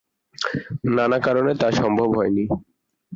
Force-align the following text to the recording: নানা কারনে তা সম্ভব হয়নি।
নানা 0.95 1.17
কারনে 1.19 1.53
তা 1.55 1.67
সম্ভব 1.71 2.09
হয়নি। 2.17 2.43